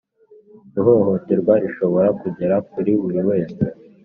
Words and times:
Ihohoterwa 0.77 1.53
rishobora 1.63 2.09
kugera 2.21 2.55
kuri 2.71 2.91
buri 3.01 3.19
wese, 3.27 3.63